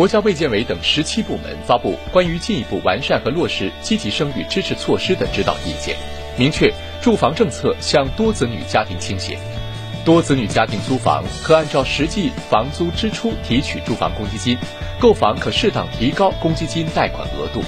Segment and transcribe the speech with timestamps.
[0.00, 5.94] 国家卫健委等十七部门发布关于进一步完善和落实积极生育支持措施的指导意见，
[6.38, 9.38] 明确住房政策向多子女家庭倾斜。
[10.02, 14.56] 多子女家庭租房可按照实际房租支出提取住房公积金，
[14.98, 17.62] 购房可适当提高公积金贷款额度。